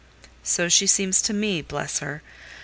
"So 0.41 0.67
she 0.67 0.87
seems 0.87 1.21
to 1.21 1.31
me—bless 1.31 1.99
her! 1.99 2.23